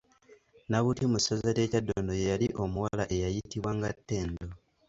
[0.69, 4.47] Nabuti mu ssaza lye Kyaddondo ye yali omuwala eyayitibwanga Ttendo.